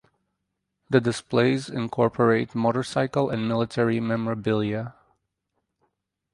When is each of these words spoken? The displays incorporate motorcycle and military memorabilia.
The 0.89 0.99
displays 0.99 1.69
incorporate 1.69 2.55
motorcycle 2.55 3.29
and 3.29 3.47
military 3.47 3.99
memorabilia. 3.99 4.95